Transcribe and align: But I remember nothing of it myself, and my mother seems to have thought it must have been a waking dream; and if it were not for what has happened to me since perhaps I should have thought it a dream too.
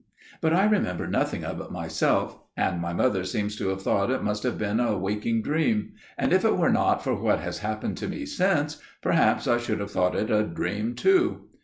But 0.41 0.51
I 0.51 0.65
remember 0.65 1.05
nothing 1.05 1.45
of 1.45 1.61
it 1.61 1.69
myself, 1.69 2.39
and 2.57 2.81
my 2.81 2.91
mother 2.91 3.23
seems 3.23 3.55
to 3.57 3.67
have 3.67 3.83
thought 3.83 4.09
it 4.09 4.23
must 4.23 4.41
have 4.41 4.57
been 4.57 4.79
a 4.79 4.97
waking 4.97 5.43
dream; 5.43 5.91
and 6.17 6.33
if 6.33 6.43
it 6.43 6.57
were 6.57 6.71
not 6.71 7.03
for 7.03 7.13
what 7.13 7.39
has 7.39 7.59
happened 7.59 7.97
to 7.97 8.07
me 8.09 8.25
since 8.25 8.81
perhaps 9.03 9.47
I 9.47 9.59
should 9.59 9.79
have 9.79 9.91
thought 9.91 10.15
it 10.15 10.31
a 10.31 10.41
dream 10.41 10.95
too. 10.95 11.41